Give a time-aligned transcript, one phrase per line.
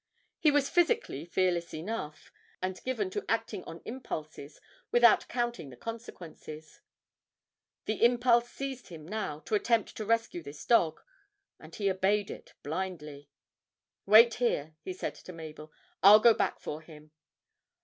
[0.39, 6.81] He was physically fearless enough, and given to acting on impulses without counting the consequences;
[7.85, 10.99] the impulse seized him now to attempt to rescue this dog,
[11.59, 13.29] and he obeyed it blindly.
[14.07, 15.71] 'Wait here,' he said to Mabel;
[16.01, 17.11] 'I'll go back for him.'